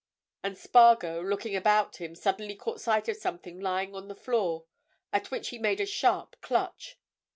[0.41, 4.65] And Spargo, looking about him, suddenly caught sight of something lying on the floor
[5.13, 6.97] at which he made a sharp clutch.